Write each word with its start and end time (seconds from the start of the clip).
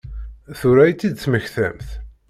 Tura 0.59 0.83
i 0.87 0.93
t-id-temmektamt? 0.93 1.89